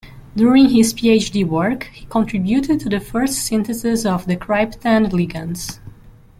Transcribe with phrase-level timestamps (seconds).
[0.35, 5.77] During his PhD work, he contributed to the first syntheses of the cryptand ligands.